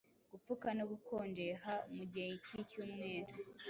Gupfuka 0.31 0.67
no 0.77 0.83
gukonjeha 0.91 1.73
mugihe 1.95 2.29
cyicyumweru 2.45 3.33